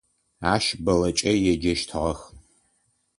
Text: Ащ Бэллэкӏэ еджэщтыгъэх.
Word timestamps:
Ащ 0.53 0.65
Бэллэкӏэ 0.83 1.31
еджэщтыгъэх. 1.51 2.19